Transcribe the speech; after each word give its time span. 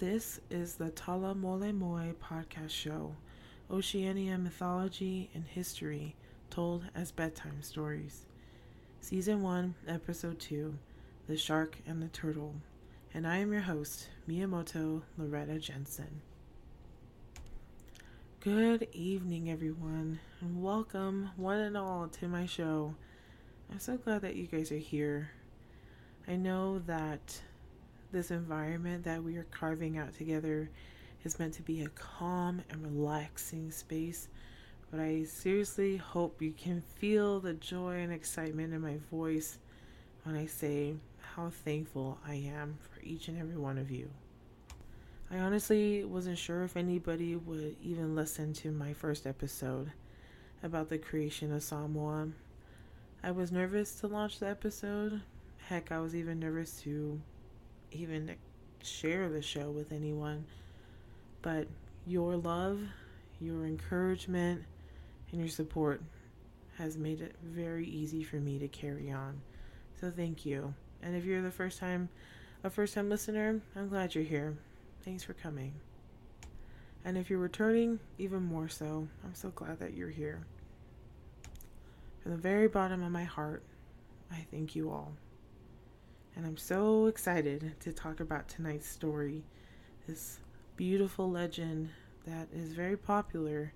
This 0.00 0.40
is 0.48 0.76
the 0.76 0.88
Tala 0.88 1.34
Mole 1.34 1.74
Moe 1.74 2.14
podcast 2.24 2.70
show, 2.70 3.14
Oceania 3.70 4.38
mythology 4.38 5.28
and 5.34 5.44
history 5.44 6.16
told 6.48 6.84
as 6.94 7.12
bedtime 7.12 7.60
stories. 7.60 8.24
Season 9.02 9.42
1, 9.42 9.74
Episode 9.86 10.40
2 10.40 10.74
The 11.26 11.36
Shark 11.36 11.76
and 11.86 12.02
the 12.02 12.08
Turtle. 12.08 12.54
And 13.12 13.26
I 13.26 13.36
am 13.36 13.52
your 13.52 13.60
host, 13.60 14.08
Miyamoto 14.26 15.02
Loretta 15.18 15.58
Jensen. 15.58 16.22
Good 18.40 18.88
evening, 18.94 19.50
everyone, 19.50 20.18
and 20.40 20.62
welcome, 20.62 21.28
one 21.36 21.58
and 21.58 21.76
all, 21.76 22.08
to 22.08 22.26
my 22.26 22.46
show. 22.46 22.94
I'm 23.70 23.78
so 23.78 23.98
glad 23.98 24.22
that 24.22 24.36
you 24.36 24.46
guys 24.46 24.72
are 24.72 24.78
here. 24.78 25.32
I 26.26 26.36
know 26.36 26.78
that 26.86 27.42
this 28.12 28.30
environment 28.30 29.04
that 29.04 29.22
we 29.22 29.36
are 29.36 29.46
carving 29.50 29.98
out 29.98 30.14
together 30.14 30.70
is 31.24 31.38
meant 31.38 31.54
to 31.54 31.62
be 31.62 31.82
a 31.82 31.88
calm 31.90 32.62
and 32.70 32.82
relaxing 32.82 33.70
space, 33.70 34.28
but 34.90 35.00
I 35.00 35.24
seriously 35.24 35.96
hope 35.96 36.42
you 36.42 36.52
can 36.52 36.80
feel 36.80 37.40
the 37.40 37.54
joy 37.54 37.98
and 37.98 38.12
excitement 38.12 38.74
in 38.74 38.80
my 38.80 38.96
voice 39.10 39.58
when 40.24 40.36
I 40.36 40.46
say 40.46 40.94
how 41.34 41.50
thankful 41.50 42.18
I 42.26 42.34
am 42.34 42.78
for 42.80 43.00
each 43.02 43.28
and 43.28 43.38
every 43.38 43.56
one 43.56 43.78
of 43.78 43.90
you. 43.90 44.10
I 45.30 45.38
honestly 45.38 46.04
wasn't 46.04 46.38
sure 46.38 46.64
if 46.64 46.76
anybody 46.76 47.36
would 47.36 47.76
even 47.82 48.16
listen 48.16 48.52
to 48.54 48.72
my 48.72 48.92
first 48.92 49.26
episode 49.26 49.92
about 50.62 50.88
the 50.88 50.98
creation 50.98 51.52
of 51.52 51.62
Samoa. 51.62 52.28
I 53.22 53.30
was 53.30 53.52
nervous 53.52 53.94
to 54.00 54.08
launch 54.08 54.40
the 54.40 54.48
episode. 54.48 55.22
Heck, 55.58 55.92
I 55.92 56.00
was 56.00 56.16
even 56.16 56.40
nervous 56.40 56.80
to 56.82 57.20
even 57.92 58.34
share 58.82 59.28
the 59.28 59.42
show 59.42 59.70
with 59.70 59.92
anyone. 59.92 60.44
But 61.42 61.68
your 62.06 62.36
love, 62.36 62.80
your 63.40 63.66
encouragement, 63.66 64.62
and 65.30 65.40
your 65.40 65.48
support 65.48 66.02
has 66.76 66.96
made 66.96 67.20
it 67.20 67.34
very 67.42 67.86
easy 67.86 68.22
for 68.22 68.36
me 68.36 68.58
to 68.58 68.68
carry 68.68 69.10
on. 69.10 69.40
So 70.00 70.10
thank 70.10 70.46
you. 70.46 70.74
And 71.02 71.16
if 71.16 71.24
you're 71.24 71.42
the 71.42 71.50
first 71.50 71.78
time 71.78 72.08
a 72.62 72.70
first 72.70 72.94
time 72.94 73.08
listener, 73.08 73.60
I'm 73.74 73.88
glad 73.88 74.14
you're 74.14 74.24
here. 74.24 74.56
Thanks 75.02 75.24
for 75.24 75.32
coming. 75.32 75.72
And 77.04 77.16
if 77.16 77.30
you're 77.30 77.38
returning, 77.38 77.98
even 78.18 78.42
more 78.42 78.68
so. 78.68 79.08
I'm 79.24 79.34
so 79.34 79.48
glad 79.50 79.78
that 79.78 79.94
you're 79.94 80.10
here. 80.10 80.44
From 82.22 82.32
the 82.32 82.36
very 82.36 82.68
bottom 82.68 83.02
of 83.02 83.10
my 83.10 83.24
heart, 83.24 83.62
I 84.30 84.46
thank 84.50 84.76
you 84.76 84.90
all. 84.90 85.12
And 86.36 86.46
I'm 86.46 86.56
so 86.56 87.06
excited 87.06 87.74
to 87.80 87.92
talk 87.92 88.20
about 88.20 88.48
tonight's 88.48 88.88
story. 88.88 89.44
This 90.06 90.38
beautiful 90.76 91.30
legend 91.30 91.90
that 92.26 92.48
is 92.52 92.72
very 92.72 92.96
popular. 92.96 93.72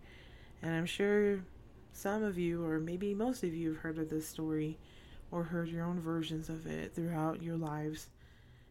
And 0.62 0.74
I'm 0.74 0.86
sure 0.86 1.40
some 1.92 2.22
of 2.22 2.38
you, 2.38 2.64
or 2.64 2.80
maybe 2.80 3.14
most 3.14 3.44
of 3.44 3.54
you, 3.54 3.72
have 3.72 3.82
heard 3.82 3.98
of 3.98 4.10
this 4.10 4.26
story 4.26 4.78
or 5.30 5.44
heard 5.44 5.68
your 5.68 5.84
own 5.84 6.00
versions 6.00 6.48
of 6.48 6.66
it 6.66 6.94
throughout 6.94 7.42
your 7.42 7.56
lives. 7.56 8.08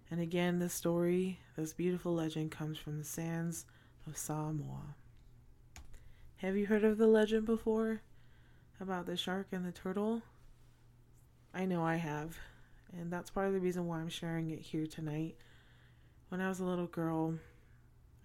And 0.10 0.20
again, 0.22 0.60
this 0.60 0.74
story, 0.74 1.40
this 1.56 1.74
beautiful 1.74 2.14
legend, 2.14 2.52
comes 2.52 2.78
from 2.78 2.98
the 2.98 3.04
sands 3.04 3.66
of 4.08 4.18
Samoa. 4.18 4.96
Have 6.38 6.56
you 6.58 6.68
heard 6.68 6.84
of 6.84 6.98
the 6.98 7.08
legend 7.08 7.46
before? 7.46 8.02
About 8.80 9.06
the 9.06 9.16
shark 9.16 9.48
and 9.52 9.66
the 9.66 9.72
turtle? 9.72 10.22
I 11.54 11.66
know 11.66 11.84
I 11.84 11.96
have, 11.96 12.38
and 12.98 13.12
that's 13.12 13.30
part 13.30 13.48
of 13.48 13.54
the 13.54 13.60
reason 13.60 13.88
why 13.88 14.00
I'm 14.00 14.10
sharing 14.10 14.52
it 14.52 14.60
here 14.60 14.86
tonight. 14.86 15.36
When 16.30 16.42
I 16.42 16.50
was 16.50 16.60
a 16.60 16.66
little 16.66 16.88
girl, 16.88 17.36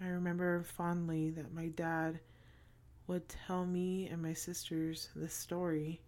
I 0.01 0.09
remember 0.09 0.63
fondly 0.63 1.31
that 1.31 1.55
my 1.55 1.69
dad 1.69 2.21
would 3.07 3.29
tell 3.29 3.65
me 3.65 4.07
and 4.07 4.23
my 4.23 4.35
sisters 4.35 5.09
this 5.17 5.35
story 5.35 6.01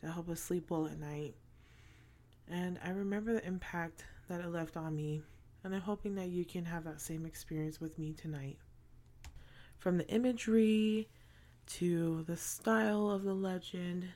to 0.00 0.10
help 0.10 0.28
us 0.28 0.40
sleep 0.40 0.70
well 0.70 0.86
at 0.86 0.98
night. 0.98 1.34
And 2.48 2.78
I 2.84 2.90
remember 2.90 3.32
the 3.32 3.46
impact 3.46 4.04
that 4.28 4.40
it 4.40 4.50
left 4.50 4.76
on 4.76 4.94
me, 4.94 5.22
and 5.62 5.74
I'm 5.74 5.80
hoping 5.80 6.14
that 6.14 6.28
you 6.28 6.44
can 6.44 6.64
have 6.64 6.84
that 6.84 7.00
same 7.00 7.26
experience 7.26 7.80
with 7.80 7.98
me 7.98 8.12
tonight. 8.12 8.58
From 9.78 9.98
the 9.98 10.08
imagery 10.08 11.08
to 11.66 12.22
the 12.26 12.36
style 12.36 13.10
of 13.10 13.24
the 13.24 13.34
legend 13.34 14.06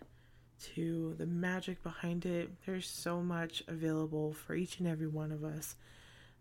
to 0.75 1.15
the 1.19 1.27
magic 1.27 1.83
behind 1.83 2.27
it, 2.27 2.51
there's 2.67 2.89
so 2.89 3.23
much 3.23 3.63
available 3.69 4.33
for 4.33 4.55
each 4.55 4.79
and 4.79 4.89
every 4.89 5.07
one 5.07 5.33
of 5.33 5.45
us. 5.45 5.77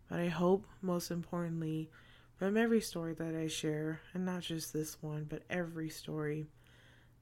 But 0.08 0.20
I 0.20 0.28
hope, 0.28 0.66
most 0.82 1.10
importantly, 1.10 1.90
from 2.36 2.56
every 2.56 2.80
story 2.80 3.14
that 3.14 3.34
I 3.34 3.46
share, 3.48 4.00
and 4.14 4.24
not 4.24 4.42
just 4.42 4.72
this 4.72 4.96
one, 5.02 5.26
but 5.28 5.42
every 5.50 5.88
story, 5.88 6.46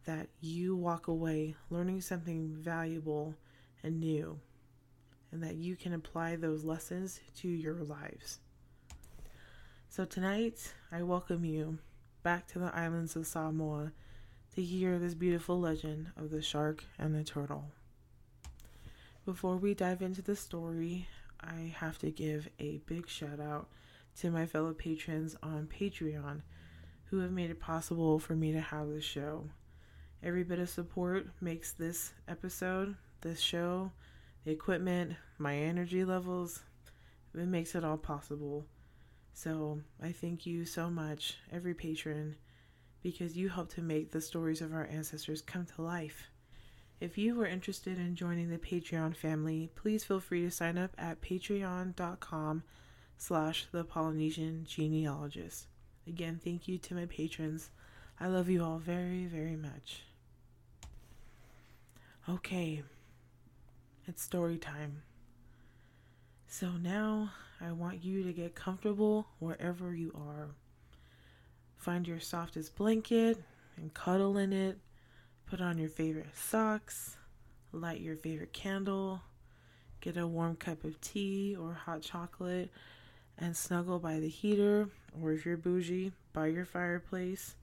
that 0.05 0.29
you 0.41 0.77
walk 0.77 1.09
away 1.09 1.57
learning 1.69 2.01
something 2.01 2.49
valuable 2.49 3.35
and 3.83 3.99
new 3.99 4.39
and 5.33 5.43
that 5.43 5.57
you 5.57 5.77
can 5.77 5.93
apply 5.93 6.37
those 6.37 6.65
lessons 6.65 7.21
to 7.37 7.49
your 7.49 7.83
lives. 7.83 8.39
So, 9.89 10.05
tonight, 10.05 10.73
I 10.93 11.03
welcome 11.03 11.45
you 11.45 11.79
back 12.23 12.47
to 12.49 12.59
the 12.59 12.75
islands 12.75 13.17
of 13.17 13.27
Samoa 13.27 13.93
to 14.57 14.63
hear 14.63 14.99
this 14.99 15.13
beautiful 15.13 15.61
legend 15.61 16.07
of 16.17 16.31
the 16.31 16.41
shark 16.41 16.83
and 16.99 17.15
the 17.15 17.23
turtle. 17.23 17.67
Before 19.27 19.59
we 19.59 19.75
dive 19.75 20.01
into 20.01 20.23
the 20.23 20.35
story, 20.35 21.09
I 21.39 21.75
have 21.77 21.99
to 21.99 22.11
give 22.11 22.49
a 22.59 22.79
big 22.87 23.07
shout 23.07 23.39
out 23.39 23.69
to 24.21 24.31
my 24.31 24.47
fellow 24.47 24.73
patrons 24.73 25.37
on 25.43 25.69
Patreon 25.69 26.41
who 27.05 27.19
have 27.19 27.33
made 27.33 27.51
it 27.51 27.61
possible 27.61 28.19
for 28.19 28.35
me 28.35 28.51
to 28.53 28.61
have 28.63 28.89
this 28.89 29.05
show. 29.05 29.51
Every 30.23 30.43
bit 30.43 30.59
of 30.59 30.71
support 30.71 31.27
makes 31.43 31.73
this 31.73 32.15
episode, 32.27 32.97
this 33.21 33.41
show, 33.41 33.93
the 34.47 34.53
equipment, 34.53 35.17
my 35.37 35.55
energy 35.55 36.03
levels, 36.03 36.63
it 37.35 37.47
makes 37.47 37.75
it 37.75 37.85
all 37.85 37.99
possible. 37.99 38.65
So 39.35 39.83
I 40.03 40.13
thank 40.13 40.47
you 40.47 40.65
so 40.65 40.89
much, 40.89 41.37
every 41.53 41.75
patron, 41.75 42.37
because 43.03 43.37
you 43.37 43.49
help 43.49 43.73
to 43.75 43.83
make 43.83 44.11
the 44.11 44.21
stories 44.21 44.61
of 44.61 44.73
our 44.73 44.87
ancestors 44.87 45.43
come 45.43 45.67
to 45.67 45.83
life. 45.83 46.29
If 47.01 47.19
you 47.19 47.39
are 47.41 47.47
interested 47.47 47.99
in 47.99 48.17
joining 48.17 48.49
the 48.49 48.59
Patreon 48.59 49.15
family, 49.15 49.71
please 49.75 50.03
feel 50.03 50.21
free 50.21 50.43
to 50.43 50.51
sign 50.51 50.79
up 50.79 50.93
at 50.97 51.21
patreon.com 51.21 52.63
slash 53.19 53.67
the 53.71 53.85
Polynesian 53.85 54.65
genealogist. 54.67 55.67
Again, 56.07 56.41
thank 56.43 56.69
you 56.69 56.79
to 56.79 56.95
my 56.95 57.07
patrons. 57.07 57.71
I 58.19 58.29
love 58.29 58.49
you 58.49 58.65
all 58.65 58.79
very, 58.79 59.27
very 59.27 59.57
much. 59.57 60.05
Okay, 62.29 62.83
it's 64.07 64.23
story 64.23 64.57
time. 64.57 65.03
So 66.49 66.71
now 66.71 67.33
I 67.61 67.73
want 67.73 68.05
you 68.05 68.23
to 68.23 68.33
get 68.33 68.55
comfortable 68.55 69.27
wherever 69.39 69.95
you 69.95 70.13
are. 70.17 70.49
Find 71.77 72.07
your 72.07 72.21
softest 72.21 72.75
blanket 72.75 73.43
and 73.77 73.93
cuddle 73.95 74.39
in 74.39 74.53
it. 74.53 74.79
Put 75.47 75.61
on 75.61 75.79
your 75.79 75.89
favorite 75.89 76.35
socks. 76.35 77.17
Light 77.73 78.01
your 78.01 78.17
favorite 78.17 78.53
candle. 78.53 79.23
Get 80.01 80.17
a 80.17 80.27
warm 80.27 80.57
cup 80.57 80.85
of 80.85 81.01
tea 81.01 81.57
or 81.57 81.73
hot 81.73 82.03
chocolate 82.03 82.71
and 83.39 83.57
snuggle 83.57 83.99
by 83.99 84.19
the 84.19 84.29
heater, 84.29 84.89
or 85.21 85.33
if 85.33 85.45
you're 85.45 85.57
bougie, 85.57 86.13
by 86.33 86.47
your 86.47 86.65
fireplace. 86.65 87.55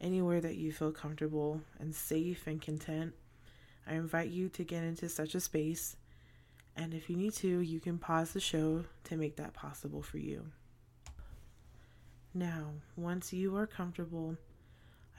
Anywhere 0.00 0.40
that 0.40 0.56
you 0.56 0.72
feel 0.72 0.92
comfortable 0.92 1.60
and 1.78 1.94
safe 1.94 2.46
and 2.46 2.60
content. 2.60 3.14
I 3.86 3.94
invite 3.94 4.30
you 4.30 4.48
to 4.50 4.64
get 4.64 4.82
into 4.82 5.08
such 5.08 5.34
a 5.34 5.40
space, 5.40 5.96
and 6.74 6.94
if 6.94 7.10
you 7.10 7.16
need 7.16 7.34
to, 7.34 7.60
you 7.60 7.80
can 7.80 7.98
pause 7.98 8.32
the 8.32 8.40
show 8.40 8.84
to 9.04 9.16
make 9.16 9.36
that 9.36 9.52
possible 9.52 10.02
for 10.02 10.18
you. 10.18 10.46
Now, 12.36 12.72
once 12.96 13.32
you 13.32 13.54
are 13.56 13.66
comfortable, 13.66 14.36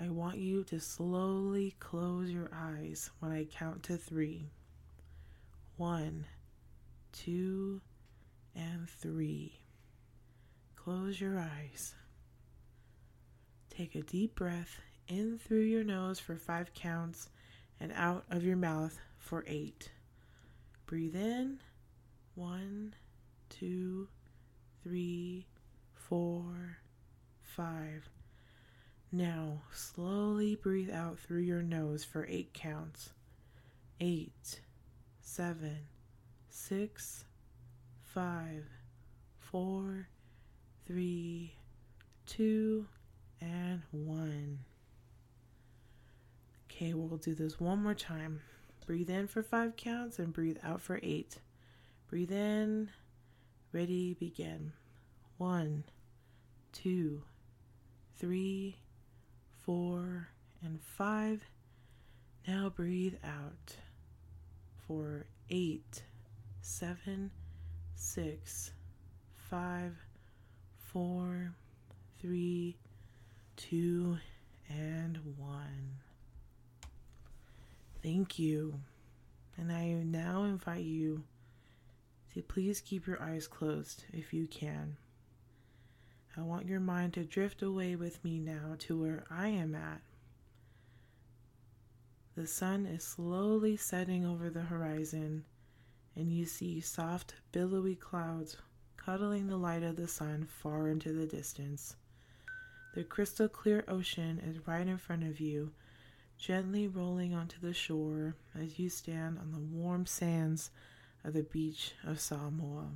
I 0.01 0.09
want 0.09 0.37
you 0.37 0.65
to 0.65 0.81
slowly 0.81 1.73
close 1.79 2.29
your 2.29 2.49
eyes 2.53 3.09
when 3.19 3.31
I 3.31 3.45
count 3.45 3.83
to 3.83 3.95
three. 3.95 4.49
One, 5.77 6.25
two, 7.13 7.79
and 8.53 8.89
three. 8.89 9.57
Close 10.75 11.21
your 11.21 11.39
eyes. 11.39 11.95
Take 13.69 13.95
a 13.95 14.01
deep 14.01 14.35
breath 14.35 14.81
in 15.07 15.37
through 15.37 15.63
your 15.63 15.85
nose 15.85 16.19
for 16.19 16.35
five 16.35 16.73
counts 16.73 17.29
and 17.79 17.93
out 17.95 18.25
of 18.29 18.43
your 18.43 18.57
mouth 18.57 18.99
for 19.19 19.45
eight. 19.47 19.89
Breathe 20.85 21.15
in 21.15 21.59
one, 22.35 22.93
two, 23.49 24.09
three, 24.83 25.47
four, 25.93 26.79
five. 27.55 28.09
Now 29.11 29.61
slowly 29.71 30.55
breathe 30.55 30.91
out 30.91 31.19
through 31.19 31.41
your 31.41 31.61
nose 31.61 32.03
for 32.03 32.25
eight 32.29 32.53
counts. 32.53 33.11
Eight, 34.01 34.59
seven, 35.21 35.77
six, 36.49 37.23
five, 38.03 38.65
four, 39.39 40.09
three, 40.85 41.53
two, 42.25 42.87
and 43.39 43.83
one. 43.91 44.59
Okay, 46.69 46.93
we'll 46.93 47.17
do 47.17 47.33
this 47.33 47.59
one 47.59 47.81
more 47.81 47.93
time. 47.93 48.41
Breathe 48.85 49.09
in 49.09 49.27
for 49.27 49.41
five 49.41 49.77
counts 49.77 50.19
and 50.19 50.33
breathe 50.33 50.57
out 50.61 50.81
for 50.81 50.99
eight. 51.01 51.37
Breathe 52.09 52.31
in. 52.31 52.89
Ready, 53.71 54.13
begin. 54.13 54.73
One, 55.37 55.85
two, 56.73 57.23
three, 58.17 58.77
four, 59.65 60.29
and 60.63 60.81
five. 60.81 61.41
Now 62.47 62.69
breathe 62.69 63.15
out 63.23 63.75
for 64.87 65.25
eight, 65.49 66.03
seven, 66.61 67.31
six, 67.95 68.71
five, 69.35 69.95
four, 70.77 71.53
three, 72.19 72.77
two, 73.55 74.17
and 74.69 75.19
one. 75.37 75.99
Thank 78.01 78.37
you. 78.37 78.79
And 79.57 79.71
I 79.71 79.93
now 80.03 80.43
invite 80.43 80.83
you 80.83 81.23
to 82.33 82.41
please 82.43 82.81
keep 82.81 83.07
your 83.07 83.21
eyes 83.21 83.47
closed 83.47 84.03
if 84.13 84.33
you 84.33 84.47
can. 84.47 84.97
I 86.37 86.41
want 86.41 86.65
your 86.65 86.79
mind 86.79 87.13
to 87.13 87.23
drift 87.23 87.61
away 87.61 87.95
with 87.95 88.23
me 88.23 88.39
now 88.39 88.75
to 88.79 88.99
where 88.99 89.23
I 89.29 89.47
am 89.47 89.73
at. 89.73 90.01
The 92.35 92.45
sun 92.45 92.85
is 92.85 93.03
slowly 93.03 93.77
setting 93.77 94.25
over 94.25 94.49
the 94.49 94.63
horizon, 94.63 95.45
and 96.15 96.33
you 96.33 96.45
see 96.45 96.81
soft, 96.81 97.35
billowy 97.53 97.95
clouds 97.95 98.57
cuddling 98.97 99.47
the 99.47 99.57
light 99.57 99.83
of 99.83 99.95
the 99.95 100.07
sun 100.07 100.45
far 100.45 100.89
into 100.89 101.13
the 101.13 101.25
distance. 101.25 101.95
The 102.95 103.03
crystal 103.03 103.47
clear 103.47 103.85
ocean 103.87 104.39
is 104.39 104.67
right 104.67 104.87
in 104.87 104.97
front 104.97 105.23
of 105.23 105.39
you 105.39 105.71
gently 106.37 106.87
rolling 106.87 107.33
onto 107.33 107.59
the 107.59 107.73
shore 107.73 108.35
as 108.53 108.77
you 108.77 108.89
stand 108.89 109.37
on 109.39 109.51
the 109.51 109.59
warm 109.59 110.05
sands 110.05 110.71
of 111.23 111.33
the 111.33 111.43
beach 111.43 111.93
of 112.03 112.19
Samoa. 112.19 112.89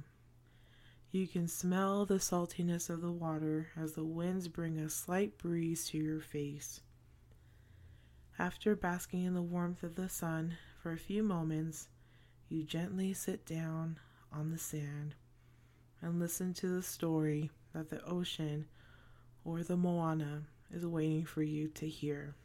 You 1.11 1.27
can 1.27 1.47
smell 1.47 2.05
the 2.05 2.19
saltiness 2.19 2.87
of 2.87 3.01
the 3.01 3.11
water 3.11 3.69
as 3.75 3.93
the 3.93 4.03
winds 4.03 4.47
bring 4.47 4.77
a 4.77 4.89
slight 4.89 5.39
breeze 5.39 5.87
to 5.87 5.97
your 5.97 6.21
face. 6.21 6.81
After 8.37 8.75
basking 8.75 9.23
in 9.23 9.33
the 9.33 9.41
warmth 9.41 9.81
of 9.81 9.95
the 9.95 10.07
sun 10.07 10.55
for 10.83 10.91
a 10.91 10.99
few 10.99 11.23
moments, 11.23 11.87
you 12.47 12.63
gently 12.63 13.13
sit 13.13 13.43
down 13.43 13.97
on 14.31 14.51
the 14.51 14.59
sand 14.59 15.15
and 15.99 16.19
listen 16.19 16.53
to 16.53 16.67
the 16.67 16.83
story 16.83 17.49
that 17.73 17.89
the 17.89 18.03
ocean 18.05 18.67
or 19.43 19.63
the 19.63 19.77
moana 19.77 20.43
is 20.71 20.85
waiting 20.85 21.25
for 21.25 21.41
you 21.41 21.69
to 21.69 21.87
hear. 21.87 22.35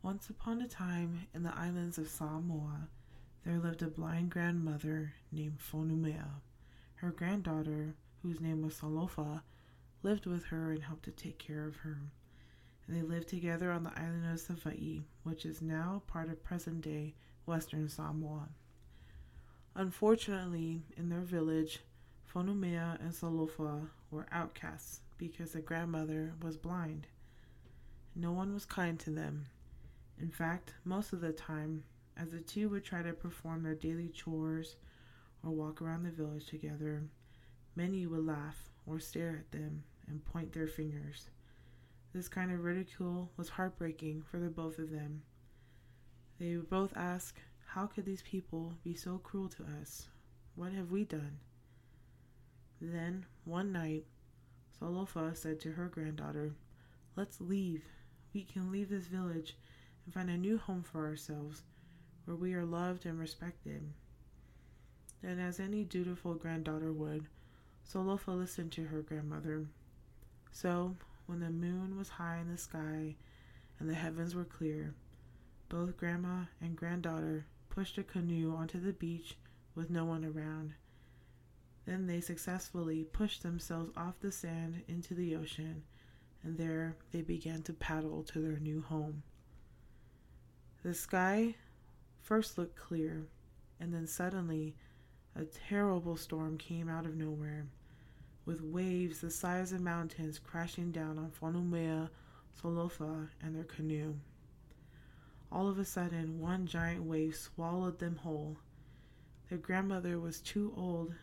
Once 0.00 0.30
upon 0.30 0.60
a 0.62 0.68
time, 0.68 1.26
in 1.34 1.42
the 1.42 1.56
islands 1.56 1.98
of 1.98 2.08
Samoa, 2.08 2.88
there 3.44 3.58
lived 3.58 3.82
a 3.82 3.88
blind 3.88 4.30
grandmother 4.30 5.14
named 5.30 5.58
Fonumea. 5.58 6.28
Her 6.96 7.10
granddaughter, 7.10 7.94
whose 8.22 8.40
name 8.40 8.62
was 8.62 8.74
Salofa, 8.74 9.42
lived 10.02 10.26
with 10.26 10.46
her 10.46 10.72
and 10.72 10.82
helped 10.82 11.04
to 11.04 11.10
take 11.10 11.38
care 11.38 11.66
of 11.66 11.76
her. 11.76 11.98
And 12.86 12.96
they 12.96 13.02
lived 13.02 13.28
together 13.28 13.70
on 13.70 13.82
the 13.82 13.92
island 13.96 14.26
of 14.32 14.40
Savaii, 14.40 15.02
which 15.24 15.44
is 15.44 15.62
now 15.62 16.02
part 16.06 16.28
of 16.30 16.44
present 16.44 16.82
day 16.82 17.14
Western 17.46 17.88
Samoa. 17.88 18.48
Unfortunately, 19.74 20.82
in 20.96 21.08
their 21.08 21.20
village, 21.20 21.80
Fonumea 22.32 23.00
and 23.00 23.12
Salofa 23.12 23.88
were 24.10 24.26
outcasts 24.30 25.00
because 25.18 25.52
the 25.52 25.60
grandmother 25.60 26.34
was 26.42 26.56
blind. 26.56 27.06
No 28.14 28.32
one 28.32 28.52
was 28.52 28.64
kind 28.64 28.98
to 29.00 29.10
them, 29.10 29.46
in 30.22 30.30
fact, 30.30 30.74
most 30.84 31.12
of 31.12 31.20
the 31.20 31.32
time, 31.32 31.82
as 32.16 32.30
the 32.30 32.40
two 32.40 32.68
would 32.68 32.84
try 32.84 33.02
to 33.02 33.12
perform 33.12 33.62
their 33.62 33.74
daily 33.74 34.08
chores 34.08 34.76
or 35.44 35.50
walk 35.50 35.80
around 35.80 36.04
the 36.04 36.10
village 36.10 36.46
together, 36.46 37.02
many 37.74 38.06
would 38.06 38.26
laugh 38.26 38.68
or 38.86 38.98
stare 38.98 39.36
at 39.38 39.50
them 39.52 39.82
and 40.06 40.24
point 40.24 40.52
their 40.52 40.66
fingers. 40.66 41.28
This 42.12 42.28
kind 42.28 42.52
of 42.52 42.64
ridicule 42.64 43.30
was 43.36 43.48
heartbreaking 43.48 44.22
for 44.22 44.38
the 44.38 44.50
both 44.50 44.78
of 44.78 44.90
them. 44.90 45.22
They 46.38 46.56
would 46.56 46.68
both 46.68 46.92
ask, 46.96 47.40
How 47.66 47.86
could 47.86 48.04
these 48.04 48.22
people 48.22 48.74
be 48.84 48.94
so 48.94 49.18
cruel 49.18 49.48
to 49.50 49.64
us? 49.80 50.08
What 50.54 50.72
have 50.72 50.90
we 50.90 51.04
done? 51.04 51.38
Then, 52.80 53.24
one 53.44 53.72
night, 53.72 54.04
Salofa 54.78 55.36
said 55.36 55.60
to 55.60 55.72
her 55.72 55.88
granddaughter, 55.88 56.52
Let's 57.16 57.40
leave. 57.40 57.84
We 58.34 58.44
can 58.44 58.70
leave 58.70 58.90
this 58.90 59.06
village 59.06 59.56
and 60.04 60.12
find 60.12 60.28
a 60.28 60.36
new 60.36 60.58
home 60.58 60.82
for 60.82 61.06
ourselves 61.06 61.62
where 62.24 62.36
we 62.36 62.54
are 62.54 62.64
loved 62.64 63.06
and 63.06 63.18
respected. 63.18 63.82
And 65.22 65.40
as 65.40 65.60
any 65.60 65.84
dutiful 65.84 66.34
granddaughter 66.34 66.92
would, 66.92 67.26
Salofa 67.88 68.36
listened 68.36 68.72
to 68.72 68.84
her 68.86 69.02
grandmother. 69.02 69.66
So, 70.50 70.96
when 71.26 71.40
the 71.40 71.50
moon 71.50 71.96
was 71.96 72.08
high 72.08 72.38
in 72.38 72.50
the 72.50 72.58
sky 72.58 73.16
and 73.78 73.88
the 73.88 73.94
heavens 73.94 74.34
were 74.34 74.44
clear, 74.44 74.94
both 75.68 75.96
grandma 75.96 76.44
and 76.60 76.76
granddaughter 76.76 77.46
pushed 77.70 77.98
a 77.98 78.02
canoe 78.02 78.54
onto 78.54 78.78
the 78.78 78.92
beach 78.92 79.36
with 79.74 79.90
no 79.90 80.04
one 80.04 80.24
around. 80.24 80.74
Then 81.86 82.06
they 82.06 82.20
successfully 82.20 83.04
pushed 83.04 83.42
themselves 83.42 83.90
off 83.96 84.20
the 84.20 84.30
sand 84.30 84.82
into 84.86 85.14
the 85.14 85.34
ocean, 85.34 85.82
and 86.42 86.56
there 86.56 86.96
they 87.10 87.22
began 87.22 87.62
to 87.62 87.72
paddle 87.72 88.22
to 88.24 88.40
their 88.40 88.58
new 88.58 88.82
home. 88.82 89.22
The 90.82 90.94
sky 90.94 91.54
first 92.22 92.56
looked 92.56 92.76
clear, 92.76 93.26
and 93.80 93.92
then 93.92 94.06
suddenly 94.06 94.74
a 95.34 95.44
terrible 95.44 96.16
storm 96.16 96.56
came 96.56 96.88
out 96.88 97.04
of 97.04 97.16
nowhere, 97.16 97.66
with 98.44 98.62
waves 98.62 99.20
the 99.20 99.30
size 99.30 99.72
of 99.72 99.80
mountains 99.80 100.38
crashing 100.38 100.92
down 100.92 101.18
on 101.18 101.30
Fonumea, 101.30 102.08
Salofa, 102.60 103.28
and 103.42 103.56
their 103.56 103.64
canoe. 103.64 104.14
All 105.50 105.68
of 105.68 105.78
a 105.78 105.84
sudden, 105.84 106.40
one 106.40 106.66
giant 106.66 107.02
wave 107.02 107.36
swallowed 107.36 107.98
them 107.98 108.16
whole. 108.16 108.56
Their 109.48 109.58
grandmother 109.58 110.18
was 110.18 110.40
too 110.40 110.72
old 110.76 111.14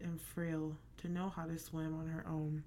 and 0.00 0.20
frail 0.20 0.76
to 0.98 1.08
know 1.08 1.28
how 1.28 1.46
to 1.46 1.58
swim 1.58 1.94
on 1.98 2.06
her 2.06 2.24
own, 2.26 2.64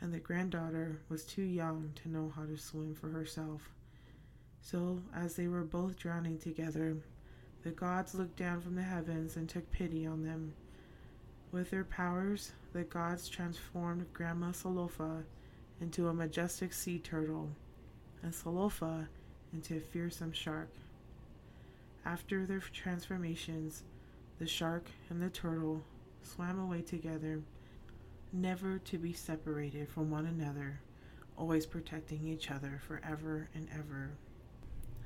and 0.00 0.14
the 0.14 0.18
granddaughter 0.18 1.00
was 1.08 1.24
too 1.24 1.42
young 1.42 1.92
to 1.96 2.08
know 2.08 2.32
how 2.34 2.44
to 2.44 2.56
swim 2.56 2.94
for 2.94 3.08
herself. 3.10 3.70
So, 4.62 5.00
as 5.14 5.34
they 5.34 5.48
were 5.48 5.64
both 5.64 5.96
drowning 5.96 6.38
together, 6.38 6.96
the 7.62 7.70
gods 7.70 8.14
looked 8.14 8.36
down 8.36 8.60
from 8.60 8.74
the 8.74 8.82
heavens 8.82 9.36
and 9.36 9.48
took 9.48 9.70
pity 9.70 10.06
on 10.06 10.22
them. 10.22 10.54
With 11.52 11.70
their 11.70 11.84
powers, 11.84 12.52
the 12.72 12.84
gods 12.84 13.28
transformed 13.28 14.12
Grandma 14.12 14.52
Salofa 14.52 15.24
into 15.80 16.08
a 16.08 16.14
majestic 16.14 16.72
sea 16.72 16.98
turtle, 16.98 17.50
and 18.22 18.32
Salofa 18.32 19.08
into 19.52 19.76
a 19.76 19.80
fearsome 19.80 20.32
shark. 20.32 20.70
After 22.04 22.46
their 22.46 22.60
transformations, 22.60 23.82
the 24.38 24.46
shark 24.46 24.90
and 25.08 25.20
the 25.20 25.30
turtle 25.30 25.82
swam 26.22 26.58
away 26.58 26.82
together, 26.82 27.42
never 28.32 28.78
to 28.78 28.98
be 28.98 29.12
separated 29.12 29.88
from 29.88 30.10
one 30.10 30.26
another, 30.26 30.80
always 31.36 31.66
protecting 31.66 32.26
each 32.26 32.50
other 32.50 32.80
forever 32.86 33.48
and 33.54 33.68
ever. 33.74 34.10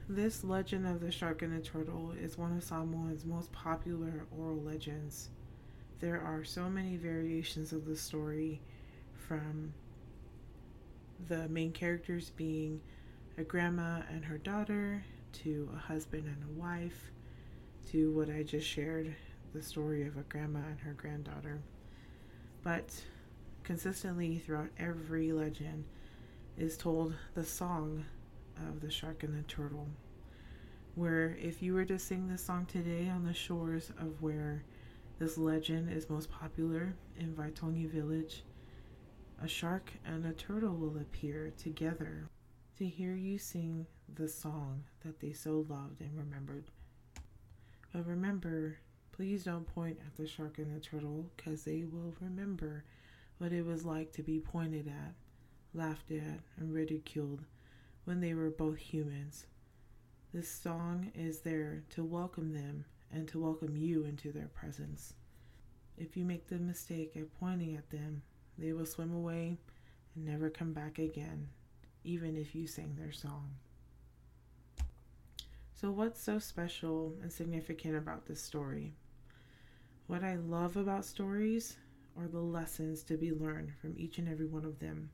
This 0.08 0.44
legend 0.44 0.86
of 0.86 1.00
the 1.00 1.10
shark 1.10 1.40
and 1.40 1.56
the 1.56 1.64
turtle 1.64 2.12
is 2.12 2.36
one 2.36 2.54
of 2.54 2.62
Samoa's 2.62 3.24
most 3.24 3.50
popular 3.52 4.26
oral 4.36 4.60
legends. 4.60 5.30
There 6.00 6.20
are 6.20 6.44
so 6.44 6.68
many 6.68 6.96
variations 6.96 7.72
of 7.72 7.86
the 7.86 7.96
story, 7.96 8.60
from 9.14 9.72
the 11.26 11.48
main 11.48 11.72
characters 11.72 12.28
being 12.36 12.82
a 13.38 13.44
grandma 13.44 14.02
and 14.10 14.26
her 14.26 14.36
daughter, 14.36 15.02
to 15.32 15.70
a 15.74 15.78
husband 15.78 16.26
and 16.26 16.44
a 16.44 16.60
wife, 16.60 17.10
to 17.90 18.12
what 18.12 18.28
I 18.28 18.42
just 18.42 18.68
shared 18.68 19.16
the 19.54 19.62
story 19.62 20.06
of 20.06 20.18
a 20.18 20.22
grandma 20.24 20.60
and 20.68 20.80
her 20.80 20.92
granddaughter. 20.92 21.62
But 22.62 22.90
consistently 23.62 24.38
throughout 24.38 24.68
every 24.78 25.32
legend 25.32 25.84
is 26.58 26.76
told 26.76 27.14
the 27.34 27.44
song 27.44 28.04
of 28.68 28.80
the 28.80 28.90
shark 28.90 29.22
and 29.22 29.36
the 29.36 29.42
turtle. 29.42 29.88
Where, 30.94 31.36
if 31.40 31.62
you 31.62 31.74
were 31.74 31.84
to 31.86 31.98
sing 31.98 32.28
this 32.28 32.44
song 32.44 32.66
today 32.66 33.08
on 33.08 33.24
the 33.24 33.34
shores 33.34 33.90
of 33.98 34.22
where 34.22 34.64
this 35.18 35.38
legend 35.38 35.90
is 35.90 36.10
most 36.10 36.30
popular 36.30 36.94
in 37.18 37.34
Vaitogi 37.34 37.88
village, 37.88 38.44
a 39.42 39.48
shark 39.48 39.92
and 40.04 40.24
a 40.24 40.32
turtle 40.32 40.74
will 40.74 40.96
appear 40.98 41.52
together 41.56 42.28
to 42.78 42.86
hear 42.86 43.14
you 43.14 43.38
sing 43.38 43.86
the 44.14 44.28
song 44.28 44.84
that 45.04 45.20
they 45.20 45.32
so 45.32 45.66
loved 45.68 46.00
and 46.00 46.16
remembered. 46.16 46.64
But 47.92 48.06
remember, 48.06 48.78
please 49.12 49.44
don't 49.44 49.66
point 49.66 49.98
at 50.04 50.16
the 50.16 50.26
shark 50.26 50.58
and 50.58 50.74
the 50.74 50.80
turtle 50.80 51.30
because 51.36 51.62
they 51.64 51.84
will 51.84 52.14
remember 52.20 52.84
what 53.38 53.52
it 53.52 53.64
was 53.64 53.84
like 53.84 54.12
to 54.12 54.22
be 54.22 54.40
pointed 54.40 54.88
at, 54.88 55.14
laughed 55.72 56.10
at, 56.10 56.40
and 56.56 56.72
ridiculed 56.72 57.44
when 58.04 58.20
they 58.20 58.34
were 58.34 58.50
both 58.50 58.78
humans. 58.78 59.46
This 60.32 60.48
song 60.48 61.10
is 61.14 61.40
there 61.40 61.82
to 61.90 62.04
welcome 62.04 62.52
them 62.52 62.84
and 63.12 63.26
to 63.28 63.40
welcome 63.40 63.76
you 63.76 64.04
into 64.04 64.32
their 64.32 64.48
presence. 64.48 65.14
If 65.96 66.16
you 66.16 66.24
make 66.24 66.48
the 66.48 66.58
mistake 66.58 67.16
of 67.16 67.32
pointing 67.38 67.76
at 67.76 67.90
them, 67.90 68.22
they 68.58 68.72
will 68.72 68.86
swim 68.86 69.14
away 69.14 69.58
and 70.14 70.24
never 70.24 70.50
come 70.50 70.72
back 70.72 70.98
again, 70.98 71.48
even 72.02 72.36
if 72.36 72.54
you 72.54 72.66
sing 72.66 72.96
their 72.98 73.12
song. 73.12 73.50
So, 75.74 75.90
what's 75.90 76.20
so 76.20 76.38
special 76.38 77.14
and 77.22 77.32
significant 77.32 77.96
about 77.96 78.26
this 78.26 78.40
story? 78.40 78.94
What 80.06 80.24
I 80.24 80.36
love 80.36 80.76
about 80.76 81.04
stories 81.04 81.76
are 82.18 82.28
the 82.28 82.38
lessons 82.38 83.02
to 83.04 83.16
be 83.16 83.32
learned 83.32 83.72
from 83.80 83.94
each 83.96 84.18
and 84.18 84.28
every 84.28 84.46
one 84.46 84.64
of 84.64 84.78
them. 84.78 85.10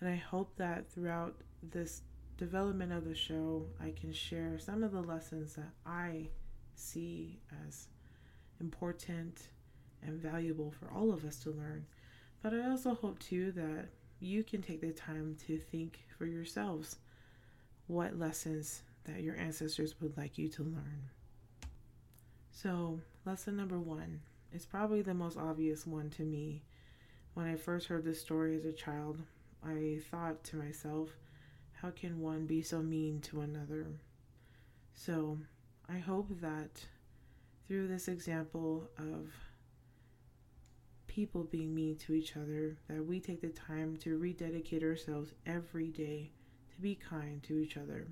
And 0.00 0.08
I 0.08 0.16
hope 0.16 0.56
that 0.56 0.90
throughout 0.90 1.36
this 1.62 2.02
development 2.36 2.92
of 2.92 3.04
the 3.04 3.14
show, 3.14 3.66
I 3.80 3.90
can 3.90 4.12
share 4.12 4.58
some 4.58 4.82
of 4.82 4.92
the 4.92 5.00
lessons 5.00 5.54
that 5.54 5.70
I 5.84 6.28
see 6.74 7.40
as 7.66 7.88
important 8.60 9.48
and 10.02 10.20
valuable 10.20 10.70
for 10.70 10.90
all 10.94 11.12
of 11.12 11.24
us 11.24 11.36
to 11.40 11.50
learn. 11.50 11.84
But 12.42 12.54
I 12.54 12.68
also 12.68 12.94
hope 12.94 13.18
too 13.18 13.52
that 13.52 13.86
you 14.20 14.44
can 14.44 14.62
take 14.62 14.80
the 14.80 14.92
time 14.92 15.36
to 15.46 15.58
think 15.58 16.00
for 16.16 16.26
yourselves 16.26 16.96
what 17.86 18.18
lessons 18.18 18.82
that 19.04 19.22
your 19.22 19.36
ancestors 19.36 19.94
would 20.00 20.16
like 20.16 20.38
you 20.38 20.48
to 20.48 20.62
learn. 20.62 21.10
So, 22.52 23.00
lesson 23.24 23.56
number 23.56 23.78
one 23.78 24.20
is 24.52 24.66
probably 24.66 25.02
the 25.02 25.14
most 25.14 25.36
obvious 25.36 25.86
one 25.86 26.10
to 26.10 26.22
me. 26.22 26.62
When 27.34 27.46
I 27.46 27.56
first 27.56 27.86
heard 27.86 28.04
this 28.04 28.20
story 28.20 28.56
as 28.56 28.64
a 28.64 28.72
child, 28.72 29.22
I 29.64 30.00
thought 30.10 30.42
to 30.44 30.56
myself, 30.56 31.10
how 31.80 31.90
can 31.90 32.20
one 32.20 32.46
be 32.46 32.62
so 32.62 32.82
mean 32.82 33.20
to 33.20 33.40
another? 33.40 33.86
So, 34.94 35.38
I 35.88 35.98
hope 35.98 36.28
that 36.40 36.86
through 37.66 37.88
this 37.88 38.08
example 38.08 38.88
of 38.98 39.32
people 41.06 41.44
being 41.44 41.74
mean 41.74 41.96
to 41.96 42.14
each 42.14 42.36
other, 42.36 42.76
that 42.88 43.04
we 43.04 43.20
take 43.20 43.40
the 43.40 43.48
time 43.48 43.96
to 43.98 44.16
rededicate 44.16 44.82
ourselves 44.82 45.32
every 45.46 45.88
day 45.88 46.30
to 46.74 46.80
be 46.80 46.94
kind 46.94 47.42
to 47.42 47.58
each 47.58 47.76
other. 47.76 48.06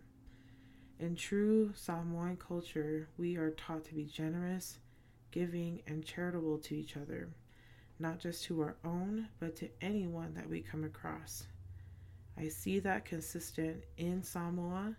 In 0.98 1.14
true 1.14 1.72
Samoan 1.74 2.36
culture, 2.36 3.08
we 3.16 3.36
are 3.36 3.50
taught 3.50 3.84
to 3.86 3.94
be 3.94 4.04
generous, 4.04 4.78
giving, 5.30 5.82
and 5.86 6.04
charitable 6.04 6.58
to 6.58 6.74
each 6.74 6.96
other, 6.96 7.28
not 7.98 8.18
just 8.18 8.44
to 8.44 8.60
our 8.60 8.76
own, 8.84 9.28
but 9.40 9.56
to 9.56 9.68
anyone 9.80 10.34
that 10.34 10.48
we 10.48 10.60
come 10.60 10.84
across. 10.84 11.46
I 12.38 12.48
see 12.48 12.80
that 12.80 13.04
consistent 13.04 13.84
in 13.96 14.22
Samoa 14.22 14.96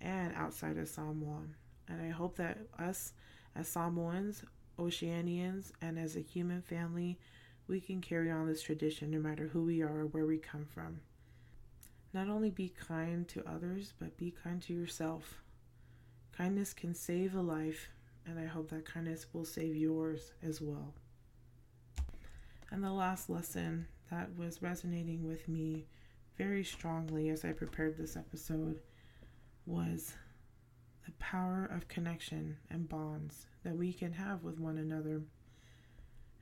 and 0.00 0.34
outside 0.34 0.78
of 0.78 0.88
Samoa, 0.88 1.42
and 1.88 2.02
I 2.02 2.08
hope 2.08 2.36
that 2.36 2.58
us 2.78 3.12
as 3.54 3.68
Samoans, 3.68 4.44
Oceanians, 4.78 5.72
and 5.82 5.98
as 5.98 6.16
a 6.16 6.20
human 6.20 6.62
family, 6.62 7.18
we 7.68 7.80
can 7.80 8.00
carry 8.00 8.30
on 8.30 8.46
this 8.46 8.62
tradition 8.62 9.10
no 9.10 9.18
matter 9.18 9.48
who 9.48 9.64
we 9.64 9.82
are 9.82 10.00
or 10.00 10.06
where 10.06 10.26
we 10.26 10.38
come 10.38 10.64
from. 10.64 11.00
Not 12.14 12.28
only 12.28 12.50
be 12.50 12.68
kind 12.68 13.28
to 13.28 13.46
others, 13.48 13.92
but 13.98 14.16
be 14.16 14.34
kind 14.42 14.60
to 14.62 14.74
yourself. 14.74 15.42
Kindness 16.36 16.72
can 16.72 16.94
save 16.94 17.34
a 17.34 17.40
life, 17.40 17.90
and 18.26 18.38
I 18.38 18.46
hope 18.46 18.70
that 18.70 18.86
kindness 18.86 19.26
will 19.32 19.44
save 19.44 19.76
yours 19.76 20.32
as 20.42 20.60
well. 20.60 20.94
And 22.70 22.82
the 22.82 22.92
last 22.92 23.28
lesson 23.28 23.86
that 24.10 24.36
was 24.36 24.62
resonating 24.62 25.26
with 25.26 25.48
me 25.48 25.86
very 26.36 26.64
strongly 26.64 27.28
as 27.28 27.44
I 27.44 27.52
prepared 27.52 27.96
this 27.96 28.16
episode 28.16 28.80
was 29.66 30.14
the 31.04 31.12
power 31.12 31.68
of 31.74 31.88
connection 31.88 32.56
and 32.70 32.88
bonds 32.88 33.46
that 33.64 33.76
we 33.76 33.92
can 33.92 34.12
have 34.12 34.42
with 34.42 34.58
one 34.58 34.78
another. 34.78 35.22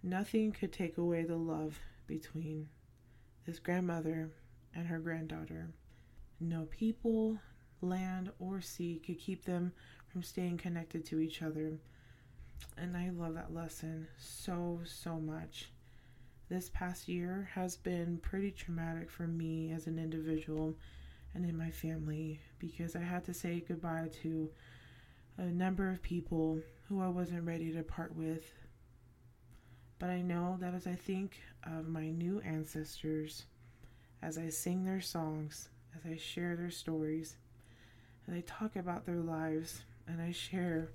Nothing 0.03 0.53
could 0.53 0.73
take 0.73 0.99
away 0.99 1.25
the 1.25 1.37
love 1.37 1.79
between 2.07 2.69
this 3.47 3.59
grandmother 3.59 4.31
and 4.75 4.87
her 4.87 4.99
granddaughter. 4.99 5.71
No 6.39 6.67
people, 6.71 7.39
land, 7.83 8.31
or 8.39 8.61
sea 8.61 9.01
could 9.05 9.19
keep 9.19 9.45
them 9.45 9.73
from 10.09 10.23
staying 10.23 10.59
connected 10.59 11.05
to 11.07 11.21
each 11.21 11.43
other. 11.43 11.79
And 12.79 12.97
I 12.97 13.11
love 13.11 13.35
that 13.35 13.55
lesson 13.55 14.07
so, 14.19 14.81
so 14.85 15.19
much. 15.19 15.71
This 16.51 16.69
past 16.75 17.07
year 17.07 17.49
has 17.55 17.77
been 17.77 18.19
pretty 18.19 18.51
traumatic 18.51 19.09
for 19.09 19.29
me 19.29 19.71
as 19.71 19.87
an 19.87 20.01
individual 20.01 20.75
and 21.33 21.45
in 21.49 21.57
my 21.57 21.71
family 21.71 22.41
because 22.59 22.97
I 22.97 23.03
had 23.03 23.25
to 23.27 23.33
say 23.35 23.63
goodbye 23.69 24.11
to 24.25 24.51
a 25.39 25.45
number 25.45 25.89
of 25.89 26.03
people 26.03 26.61
who 26.89 27.01
I 27.01 27.07
wasn't 27.07 27.47
ready 27.47 27.71
to 27.73 27.85
part 27.85 28.17
with. 28.17 28.53
But 30.01 30.11
I 30.11 30.23
know 30.23 30.57
that 30.61 30.75
as 30.75 30.89
I 30.89 30.97
think 30.97 31.41
of 31.63 31.87
my 31.87 32.11
new 32.11 32.41
ancestors, 32.41 33.45
as 34.21 34.37
I 34.37 34.49
sing 34.49 34.85
their 34.85 35.01
songs, 35.01 35.69
as 35.95 36.05
I 36.05 36.17
share 36.17 36.57
their 36.57 36.73
stories, 36.73 37.37
and 38.27 38.35
I 38.35 38.41
talk 38.41 38.75
about 38.75 39.07
their 39.07 39.21
lives, 39.21 39.85
and 40.09 40.21
I 40.21 40.33
share 40.33 40.91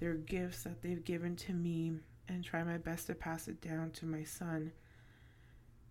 their 0.00 0.14
gifts 0.14 0.62
that 0.62 0.80
they've 0.80 1.04
given 1.04 1.36
to 1.36 1.52
me 1.52 1.92
and 2.26 2.42
try 2.42 2.64
my 2.64 2.78
best 2.78 3.08
to 3.08 3.14
pass 3.14 3.48
it 3.48 3.60
down 3.60 3.90
to 3.90 4.06
my 4.06 4.24
son. 4.24 4.72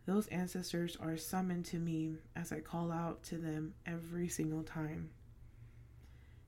Those 0.05 0.27
ancestors 0.27 0.97
are 0.99 1.15
summoned 1.15 1.65
to 1.65 1.79
me 1.79 2.17
as 2.35 2.51
I 2.51 2.59
call 2.59 2.91
out 2.91 3.23
to 3.23 3.37
them 3.37 3.73
every 3.85 4.27
single 4.27 4.63
time. 4.63 5.09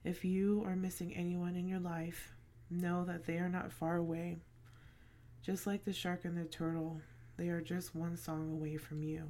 If 0.03 0.25
you 0.25 0.63
are 0.65 0.75
missing 0.75 1.15
anyone 1.15 1.55
in 1.55 1.67
your 1.67 1.79
life, 1.79 2.33
know 2.69 3.05
that 3.05 3.25
they 3.25 3.37
are 3.37 3.49
not 3.49 3.71
far 3.71 3.95
away. 3.95 4.37
Just 5.41 5.65
like 5.65 5.85
the 5.85 5.93
shark 5.93 6.25
and 6.25 6.37
the 6.37 6.45
turtle, 6.45 6.99
they 7.37 7.49
are 7.49 7.61
just 7.61 7.95
one 7.95 8.17
song 8.17 8.51
away 8.51 8.77
from 8.77 9.03
you. 9.03 9.23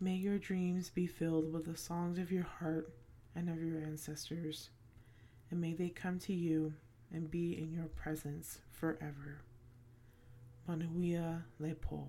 May 0.00 0.14
your 0.14 0.38
dreams 0.38 0.90
be 0.90 1.06
filled 1.06 1.52
with 1.52 1.64
the 1.64 1.76
songs 1.76 2.18
of 2.18 2.32
your 2.32 2.44
heart 2.44 2.90
and 3.34 3.48
of 3.48 3.62
your 3.62 3.80
ancestors. 3.80 4.70
and 5.50 5.60
may 5.60 5.72
they 5.72 5.88
come 5.88 6.18
to 6.18 6.34
you 6.34 6.74
and 7.12 7.30
be 7.30 7.58
in 7.58 7.72
your 7.72 7.86
presence 7.86 8.58
forever. 8.70 9.40
Manuia 10.68 11.44
le 11.58 11.74
po. 11.74 12.08